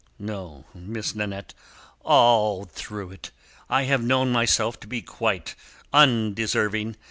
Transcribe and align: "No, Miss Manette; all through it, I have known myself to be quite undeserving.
"No, 0.17 0.65
Miss 0.73 1.13
Manette; 1.13 1.53
all 1.99 2.65
through 2.65 3.11
it, 3.11 3.29
I 3.69 3.83
have 3.83 4.01
known 4.01 4.31
myself 4.31 4.79
to 4.79 4.87
be 4.87 5.03
quite 5.03 5.53
undeserving. 5.93 6.95